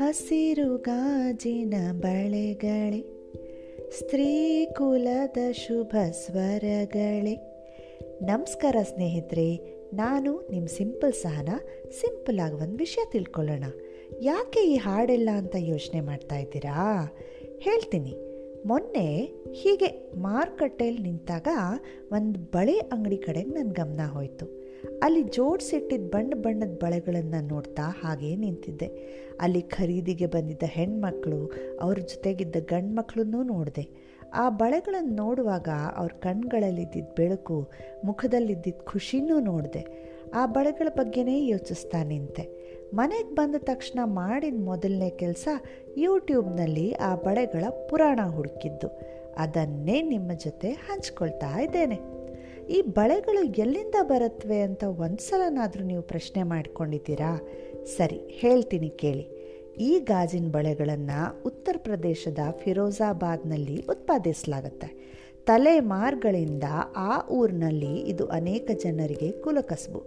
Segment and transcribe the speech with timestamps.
[0.00, 3.00] ಹಸಿರು ಗಾಜಿನ ಬಳೆಗಳೇ,
[3.98, 7.34] ಸ್ತ್ರೀ ಕುಲದ ಶುಭ ಸ್ವರಗಳೇ.
[8.22, 9.56] ನಮಸ್ಕಾರ ಸ್ನೇಹಿತರೆ,
[9.94, 11.48] ನಾನು ನಿಮ್ಮ ಸಿಂಪಲ್ ಸಹನ,
[12.00, 13.64] ಸಿಂಪಲ್ ಆಗಿ ಒಂದು ವಿಷಯ ತಿಳ್ಕೊಳ್ಳೋಣ.
[14.22, 17.14] ಯಾಕೆ ಈ ಹಾಡೆಲ್ಲ ಅಂತ ಯೋಚನೆ ಮಾಡ್ತಾ ಇದ್ದೀರಾ?
[17.58, 18.16] ಹೇಳ್ತೀನಿ.
[18.66, 21.48] ಮೊನ್ನೆ ಹೀಗೆ ಮಾರುಕಟ್ಟೆಯಲ್ಲಿ ನಿಂತಾಗ
[22.12, 24.59] ಒಂದು ಬಳೆ ಅಂಗಡಿ ಕಡೆಗೆ ನನ್ನ ಗಮನ ಹೋಯಿತು.
[25.02, 28.86] ಅಲ್ಲಿ ಜೋಡಿಸಿಟ್ಟಿದ್ದ ಬಣ್ಣ ಬಣ್ಣದ ಬಳೆಗಳನ್ನು ನೋಡ್ತಾ ಹಾಗೇ ನಿಂತಿದ್ದೆ.
[29.40, 34.10] ಅಲ್ಲಿ ಖರೀದಿಗೆ ಬಂದಿದ್ದ ಹೆಣ್ಮಕ್ಳು, ಅವ್ರ ಜೊತೆಗಿದ್ದ ಗಂಡು ಮಕ್ಕಳನ್ನೂ ನೋಡಿದೆ.
[34.34, 37.70] ಆ ಬಳೆಗಳನ್ನು ನೋಡುವಾಗ ಅವ್ರ ಕಣ್ಗಳಲ್ಲಿದ್ದಿದ್ದ ಬೆಳಕು
[38.04, 40.10] ಮುಖದಲ್ಲಿದ್ದಿದ್ದ ಖುಷಿನೂ ನೋಡಿದೆ.
[40.34, 42.60] ಆ ಬಳೆಗಳ ಬಗ್ಗೆನೇ ಯೋಚಿಸ್ತಾ ನಿಂತೆ.
[42.94, 45.48] ಮನೆಗೆ ಬಂದ ತಕ್ಷಣ ಮಾಡಿದ ಮೊದಲನೇ ಕೆಲಸ
[45.98, 49.00] ಯೂಟ್ಯೂಬ್ನಲ್ಲಿ ಆ ಬಳೆಗಳ ಪುರಾಣ ಹುಡುಕಿದ್ದು.
[49.36, 52.19] ಅದನ್ನೇ ನಿಮ್ಮ ಜೊತೆ ಹಂಚ್ಕೊಳ್ತಾ ಇದ್ದೇನೆ.
[52.70, 57.40] ಈ ಬಳೆಗಳು ಎಲ್ಲಿಂದ ಬರುತ್ತವೆ ಅಂತ ಒಂದು ಸಲನಾದರೂ ನೀವು ಪ್ರಶ್ನೆ ಮಾಡ್ಕೊಂಡಿದ್ದೀರಾ?
[57.96, 59.24] ಸರಿ, ಹೇಳ್ತೀನಿ ಕೇಳಿ.
[59.78, 64.88] ಈ ಗಾಜಿನ ಬಳೆಗಳನ್ನು ಉತ್ತರ ಪ್ರದೇಶದ ಫಿರೋಜಾಬಾದ್ನಲ್ಲಿ ಉತ್ಪಾದಿಸಲಾಗುತ್ತೆ.
[65.46, 66.64] ತಲೆಮಾರ್ಗಳಿಂದ
[66.96, 70.02] ಆ ಊರಿನಲ್ಲಿ ಇದು ಅನೇಕ ಜನರಿಗೆ ಕುಲಕಸಬು.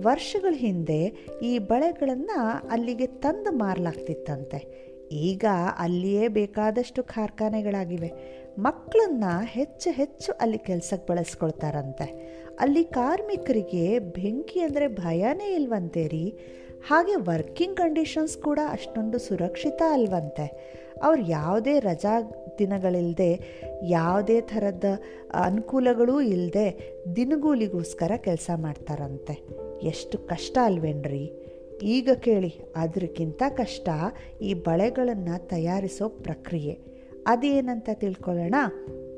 [0.00, 1.00] ವರ್ಷಗಳ ಹಿಂದೆ
[1.42, 4.91] ಈ ಬಳೆಗಳನ್ನು ಅಲ್ಲಿಗೆ ತಂದು ಮಾರಲಾಗ್ತಿತ್ತಂತೆ.
[5.12, 5.44] ಈಗ
[5.78, 8.12] ಅಲ್ಲಿಯೇ ಬೇಕಾದಷ್ಟು ಕಾರ್ಖಾನೆಗಳಾಗಿವೆ.
[8.58, 12.32] ಮಕ್ಕಳನ್ನ ಹೆಚ್ಚು ಹೆಚ್ಚು ಅಲ್ಲಿ ಕೆಲಸಕ್ಕೆ ಬಳಸ್ಕೊಳ್ತಾರಂತೆ.
[12.60, 16.38] ಅಲ್ಲಿ ಕಾರ್ಮಿಕರಿಗೆ ಬೆಂಕಿ ಅಂದರೆ ಭಯನೇ ಇಲ್ವಂತೆ ರೀ.
[16.88, 20.72] ಹಾಗೆ ವರ್ಕಿಂಗ್ ಕಂಡೀಷನ್ಸ್ ಕೂಡ ಅಷ್ಟೊಂದು ಸುರಕ್ಷಿತ ಅಲ್ವಂತೆ.
[21.02, 22.20] ಅವ್ರು ಯಾವುದೇ ರಜಾ
[22.58, 23.40] ದಿನಗಳಿಲ್ಲದೆ
[23.82, 24.84] ಯಾವುದೇ ಥರದ
[25.34, 29.48] ಅನುಕೂಲಗಳೂ ಇಲ್ಲದೆ ದಿನಗೂಲಿಗೋಸ್ಕರ ಕೆಲಸ ಮಾಡ್ತಾರಂತೆ.
[29.82, 31.51] ಎಷ್ಟು ಕಷ್ಟ ಅಲ್ವೇನ್ರಿ?
[31.82, 33.88] ಈಗ ಕೇಳಿ ಅದಕ್ಕಿಂತ ಕಷ್ಟ
[34.42, 36.78] ಈ ಬಳೆಗಳನ್ನು ತಯಾರಿಸೋ ಪ್ರಕ್ರಿಯೆ.
[37.26, 38.54] ಅದೇನಂತ ತಿಳ್ಕೊಳ್ಳೋಣ.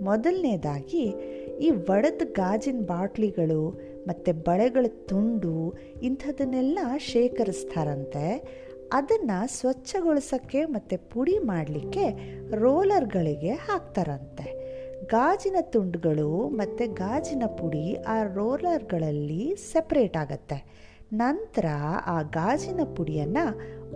[0.02, 1.14] ಮೊದಲನೇದಾಗಿ,
[1.60, 3.68] ಈ ಒಡೆದ ಗಾಜಿನ ಬಾಟ್ಲಿಗಳು
[4.06, 8.54] ಮತ್ತು ಬಳೆಗಳ ತುಂಡು ಇಂಥದನ್ನೆಲ್ಲ ಶೇಖರಿಸ್ತಾರಂತೆ.
[8.92, 12.10] ಅದನ್ನು ಸ್ವಚ್ಛಗೊಳಿಸೋಕ್ಕೆ ಮತ್ತು ಪುಡಿ ಮಾಡಲಿಕ್ಕೆ
[12.50, 14.64] ರೋಲರ್ಗಳಿಗೆ ಹಾಕ್ತಾರಂತೆ.
[15.06, 20.84] ಗಾಜಿನ ತುಂಡುಗಳು ಮತ್ತು ಗಾಜಿನ ಪುಡಿ ಆ ರೋಲರ್ಗಳಲ್ಲಿ ಸೆಪ್ರೇಟ್ ಆಗುತ್ತೆ.
[21.12, 21.64] ನಂತರ
[22.06, 23.48] ಆ ಗಾಜಿನ ಪುಡಿಯನ್ನು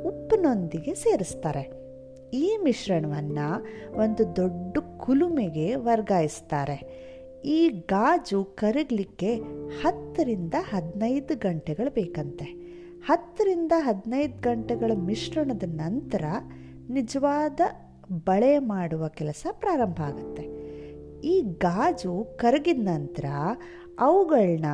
[0.08, 1.72] ಉಪ್ಪಿನೊಂದಿಗೆ ಸೇರಿಸ್ತಾರೆ.
[2.32, 3.66] ಈ ಮಿಶ್ರಣವನ್ನು
[3.98, 7.08] ಒಂದು ದೊಡ್ಡ ಕುಲುಮೆಗೆ ವರ್ಗಾಯಿಸ್ತಾರೆ.
[7.44, 9.34] ಈ ಗಾಜು ಕರಗಲಿಕ್ಕೆ
[9.82, 12.44] ಹತ್ತರಿಂದ ಹದಿನೈದು ಗಂಟೆಗಳು ಬೇಕಂತೆ.
[13.06, 16.24] ಹತ್ತರಿಂದ ಹದಿನೈದು ಗಂಟೆಗಳ ಮಿಶ್ರಣದ ನಂತರ
[16.90, 17.60] ನಿಜವಾದ
[18.26, 20.68] ಬಳೆ ಮಾಡುವ ಕೆಲಸ ಪ್ರಾರಂಭ ಆಗುತ್ತೆ.
[21.20, 23.24] ಈ ಗಾಜು ಕರಗಿದ ನಂತರ
[23.98, 24.64] ಅವುಗಳನ್ನ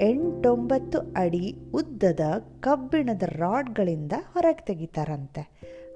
[0.00, 2.20] ಎಂಟೊಂಬತ್ತು ಅಡಿ ಉದ್ದದ
[2.60, 5.40] ಕಬ್ಬಿಣದ ರಾಡ್ಗಳಿಂದ ಹೊರಗೆ ತೆಗಿತಾರಂತೆ.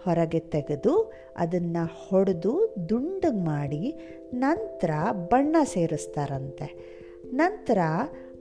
[0.04, 3.94] ಹೊರಗೆ ತೆಗೆದು ಅದನ್ನು ಹೊಡೆದು ದುಂಡಗೆ ಮಾಡಿ
[4.34, 7.00] ನಂತರ ಬಣ್ಣ ಸೇರಿಸ್ತಾರಂತೆ.
[7.32, 7.78] ನಂತರ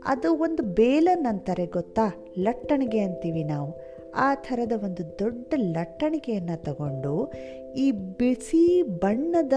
[0.05, 2.25] ಅದು ಒಂದು ಬೇಲನ್ ಅಂತಾರೆ ಗೊತ್ತಾ?
[2.39, 3.73] ಲಟ್ಟಣಿಗೆ ಅಂತೀವಿ ನಾವು.
[4.15, 7.31] ಆ ಥರದ ಒಂದು ದೊಡ್ಡ ಲಟ್ಟಣಿಗೆಯನ್ನು ತಗೊಂಡು
[7.77, 9.53] ಈ ಬಿಸಿ ಬಣ್ಣದ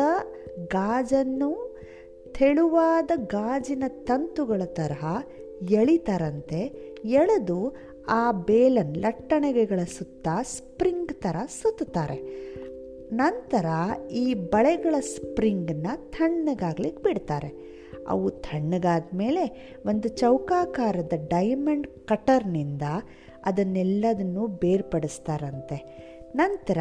[0.67, 1.79] ಗಾಜನ್ನು,
[2.39, 5.05] ತೆಳುವಾದ ಗಾಜಿನ ತಂತುಗಳ ತರಹ
[5.71, 6.61] ಎಳಿತಾರಂತೆ
[7.05, 7.77] ಎಳೆದು
[8.09, 12.53] ಆ ಬೇಲನ್ ಲಟ್ಟಣಿಗೆಗಳ ಸುತ್ತ ಸ್ಪ್ರಿಂಗ್ ಥರ ಸುತ್ತಾರೆ
[13.13, 13.65] ನಂತರ
[14.11, 17.73] ಈ ಬಳೆಗಳ ಸ್ಪ್ರಿಂಗ್ನ ತಣ್ಣಗಾಗ್ಲಿಕ್ಕೆ ಬಿಡ್ತಾರೆ.
[18.09, 22.83] ಅವು ತಣ್ಣಗಾದ ಮೇಲೆ ಒಂದು ಚೌಕಾಕಾರದ ಡೈಮಂಡ್ ಕಟರ್ನಿಂದ
[23.45, 26.03] ಅದನ್ನೆಲ್ಲದನ್ನು ಬೇರ್ಪಡಿಸ್ತಾರಂತೆ.
[26.35, 26.79] ನಂತರ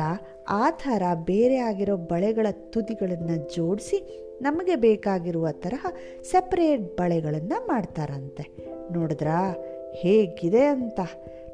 [0.50, 5.86] ಆ ಥರ ಬೇರೆ ಆಗಿರೋ ಬಳೆಗಳ ತುದಿಗಳನ್ನು ಜೋಡಿಸಿ ನಮಗೆ ಬೇಕಾಗಿರುವ ತರಹ
[6.24, 8.58] ಸಪ್ರೇಟ್ ಬಳೆಗಳನ್ನು ಮಾಡ್ತಾರಂತೆ.
[8.92, 9.56] ನೋಡಿದ್ರಾ?
[9.92, 11.00] ಹೇಗಿದೆ ಅಂತ.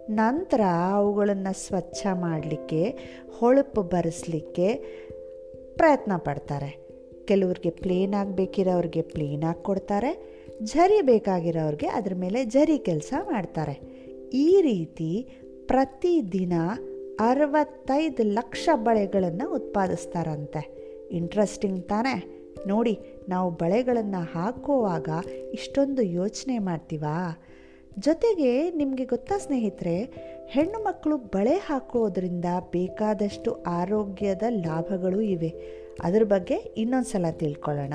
[0.10, 2.98] ನಂತರ ಅವುಗಳನ್ನು ಸ್ವಚ್ಛ ಮಾಡಲಿಕ್ಕೆ,
[3.40, 4.74] ಹೊಳಪು ಬರೆಸಲಿಕ್ಕೆ
[5.76, 6.88] ಪ್ರಯತ್ನ ಪಡ್ತಾರೆ.
[7.26, 10.38] ಕೆಲವ್ರಿಗೆ ಪ್ಲೇನ್ ಆಗಬೇಕಿರೋರಿಗೆ ಪ್ಲೇನ್ ಆಗಿ ಕೊಡ್ತಾರೆ.
[10.64, 13.82] ಝರಿ ಬೇಕಾಗಿರೋರಿಗೆ ಅದ್ರ ಮೇಲೆ ಝರಿ ಕೆಲಸ ಮಾಡ್ತಾರೆ.
[14.34, 15.28] ಈ ರೀತಿ
[15.68, 16.54] ಪ್ರತಿದಿನ
[17.20, 20.78] ಅರವತ್ತೈದು ಲಕ್ಷ ಬಳೆಗಳನ್ನು ಉತ್ಪಾದಿಸ್ತಾರಂತೆ.
[21.12, 22.44] ಇಂಟ್ರೆಸ್ಟಿಂಗ್ ತಾನೇ.
[22.68, 25.10] ನೋಡಿ, ನಾವು ಬಳೆಗಳನ್ನು ಹಾಕುವಾಗ
[25.54, 27.44] ಇಷ್ಟೊಂದು ಯೋಚನೆ ಮಾಡ್ತೀವಾ?
[28.00, 30.04] ಜೊತೆಗೆ ನಿಮಗೆ ಗೊತ್ತಾ ಸ್ನೇಹಿತರೆ,
[30.48, 35.54] ಹೆಣ್ಣು ಮಕ್ಕಳು ಬಳೆ ಹಾಕೋದ್ರಿಂದ ಬೇಕಾದಷ್ಟು ಆರೋಗ್ಯದ ಲಾಭಗಳು ಇವೆ.
[36.04, 37.94] ಅದ್ರ ಬಗ್ಗೆ ಇನ್ನೊಂದು ಸಲ ತಿಳ್ಕೊಳ್ಳೋಣ.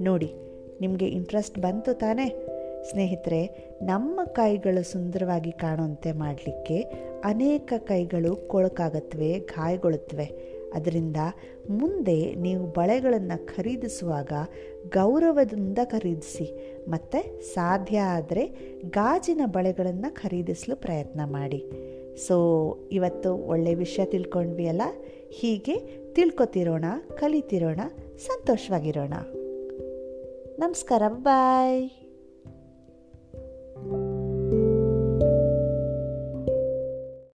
[0.00, 0.32] ನೋಡಿ,
[0.80, 2.48] ನಿಮಗೆ ಇಂಟ್ರೆಸ್ಟ್ ಬಂತು ತಾನೇ?
[2.90, 3.46] ಸ್ನೇಹಿತರೆ,
[3.82, 11.16] ನಮ್ಮ ಕೈಗಳು ಸುಂದರವಾಗಿ ಕಾಣುವಂತೆ ಮಾಡಲಿಕ್ಕೆ ಅನೇಕ ಕೈಗಳು ಕೊಳಕಾಗತ್ವೆ ಗಾಯಗೊಳ್ಳುತ್ತವೆ ಅದರಿಂದ
[11.70, 14.32] ಮುಂದೆ ನೀವು ಬಳೆಗಳನ್ನು ಖರೀದಿಸುವಾಗ
[14.88, 16.76] ಗೌರವದಿಂದ ಖರೀದಿಸಿ.
[16.88, 18.46] ಮತ್ತು ಸಾಧ್ಯ ಆದರೆ
[18.88, 21.70] ಗಾಜಿನ ಬಳೆಗಳನ್ನು ಖರೀದಿಸಲು ಪ್ರಯತ್ನ ಮಾಡಿ.
[22.26, 24.82] ಸೊ ಇವತ್ತು ಒಳ್ಳೆಯ ವಿಷಯ ತಿಳ್ಕೊಂಡ್ವಿ ಅಲ್ಲ
[25.30, 25.74] ಹೀಗೆ
[26.12, 26.84] ತಿಳ್ಕೊತಿರೋಣ,
[27.18, 27.80] ಕಲಿತಿರೋಣ,
[28.18, 29.12] ಸಂತೋಷವಾಗಿರೋಣ.
[30.58, 32.01] ನಮಸ್ಕಾರ ಬಾಯ್